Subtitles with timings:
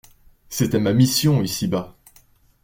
[0.49, 1.95] C'était ma mission ici-bas.